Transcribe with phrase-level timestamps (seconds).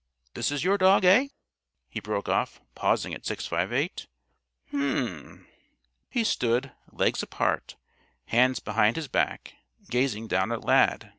[0.33, 1.29] This is your dog, hey?"
[1.87, 4.07] he broke off, pausing at 658.
[4.71, 5.45] "H'm!"
[6.09, 7.75] He stood, legs apart,
[8.25, 9.53] hands behind his back,
[9.91, 11.09] gazing down at Lad.